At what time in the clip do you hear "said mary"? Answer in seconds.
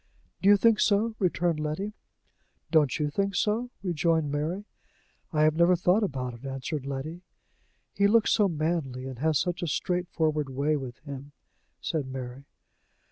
11.81-12.45